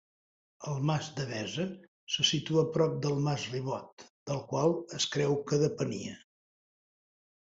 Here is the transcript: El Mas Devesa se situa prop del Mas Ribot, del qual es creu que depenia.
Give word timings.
El 0.69 0.79
Mas 0.89 1.09
Devesa 1.17 1.65
se 2.13 2.25
situa 2.29 2.63
prop 2.77 2.95
del 3.05 3.19
Mas 3.27 3.45
Ribot, 3.55 4.07
del 4.31 4.41
qual 4.53 4.75
es 5.01 5.07
creu 5.17 5.39
que 5.51 5.63
depenia. 5.67 6.17